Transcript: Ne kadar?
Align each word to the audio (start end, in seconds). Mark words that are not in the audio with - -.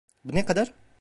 Ne 0.25 0.45
kadar? 0.45 0.73